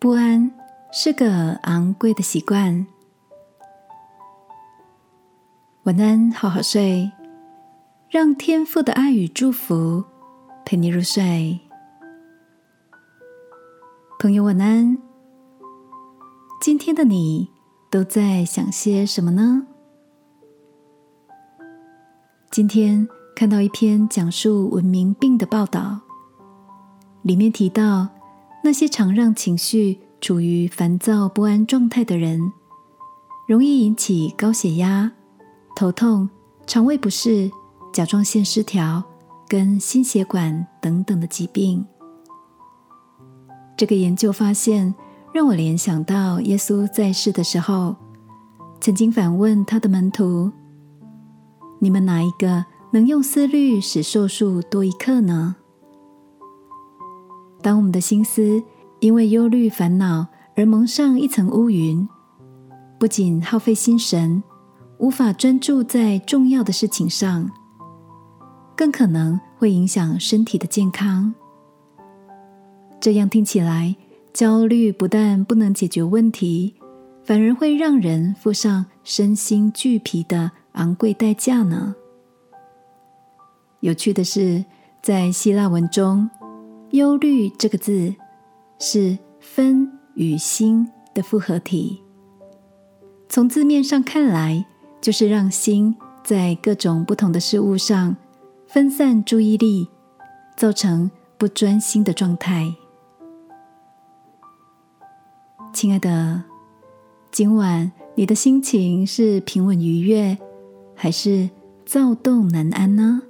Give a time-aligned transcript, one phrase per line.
[0.00, 0.50] 不安
[0.90, 2.86] 是个昂贵的习惯。
[5.82, 7.12] 晚安，好好睡，
[8.08, 10.02] 让天父的爱与祝福
[10.64, 11.60] 陪你入睡。
[14.18, 14.96] 朋友，晚安。
[16.62, 17.50] 今天的你
[17.90, 19.66] 都在想些什么呢？
[22.50, 26.00] 今天看到一篇讲述文明病的报道，
[27.20, 28.08] 里面提到。
[28.62, 32.52] 那些常让情绪处于烦躁不安状态的人，
[33.48, 35.10] 容易引起高血压、
[35.74, 36.28] 头痛、
[36.66, 37.50] 肠胃不适、
[37.92, 39.02] 甲状腺失调
[39.48, 41.84] 跟心血管等等的疾病。
[43.76, 44.94] 这个研究发现，
[45.32, 47.96] 让我联想到耶稣在世的时候，
[48.78, 50.52] 曾经反问他的门徒
[51.80, 55.56] ：“你们哪一个能用思虑使寿数多一刻呢？”
[57.62, 58.62] 当我们的心思
[59.00, 62.08] 因为忧虑、烦恼而蒙上一层乌云，
[62.98, 64.42] 不仅耗费心神，
[64.98, 67.50] 无法专注在重要的事情上，
[68.76, 71.34] 更可能会影响身体的健康。
[73.00, 73.96] 这样听起来，
[74.32, 76.74] 焦虑不但不能解决问题，
[77.24, 81.94] 反而会让人付上身心俱疲的昂贵代价呢。
[83.80, 84.64] 有趣的是，
[85.02, 86.28] 在希腊文中。
[86.92, 88.14] 忧虑这个字
[88.78, 92.02] 是“分”与“心”的复合体。
[93.28, 94.66] 从字面上看来，
[95.00, 98.16] 就是让心在各种不同的事物上
[98.66, 99.88] 分散注意力，
[100.56, 102.74] 造成不专心的状态。
[105.72, 106.42] 亲爱的，
[107.30, 110.36] 今晚你的心情是平稳愉悦，
[110.96, 111.48] 还是
[111.86, 113.22] 躁动难安呢？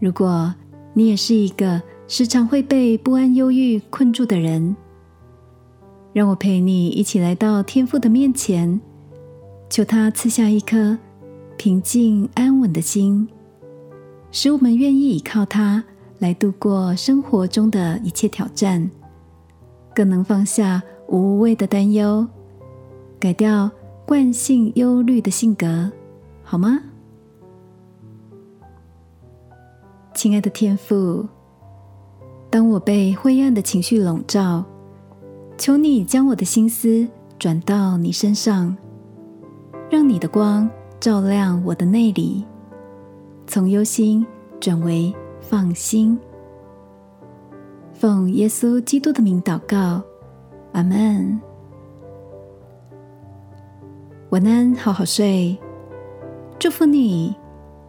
[0.00, 0.54] 如果，
[0.94, 4.76] 你也是一个时常会被不安、忧郁困住的人。
[6.12, 8.80] 让我陪你一起来到天父的面前，
[9.70, 10.98] 求他赐下一颗
[11.56, 13.26] 平静安稳的心，
[14.30, 15.82] 使我们愿意依靠他
[16.18, 18.90] 来度过生活中的一切挑战，
[19.94, 22.26] 更能放下无谓的担忧，
[23.18, 23.70] 改掉
[24.06, 25.90] 惯性忧虑的性格，
[26.42, 26.78] 好吗？
[30.22, 31.26] 亲爱的天父，
[32.48, 34.64] 当我被灰暗的情绪笼罩，
[35.58, 37.08] 求你将我的心思
[37.40, 38.76] 转到你身上，
[39.90, 42.44] 让你的光照亮我的内里，
[43.48, 44.24] 从忧心
[44.60, 46.16] 转为放心。
[47.92, 50.00] 奉耶稣基督的名祷告，
[50.70, 51.40] 阿门。
[54.30, 55.58] 晚安，好好睡。
[56.60, 57.34] 祝福你，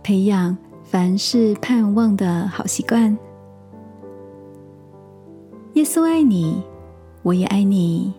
[0.01, 0.57] 培养。
[0.93, 3.17] 凡是盼望的好习惯，
[5.73, 6.61] 耶稣爱你，
[7.23, 8.13] 我也爱你。